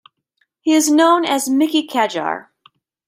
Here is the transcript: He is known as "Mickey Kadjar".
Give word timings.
He 0.61 0.73
is 0.73 0.89
known 0.89 1.25
as 1.25 1.47
"Mickey 1.47 1.85
Kadjar". 1.85 2.47